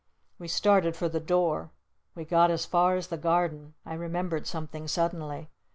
[0.39, 1.69] We started for the door.
[2.15, 3.75] We got as far as the Garden.
[3.85, 5.51] I remembered something suddenly.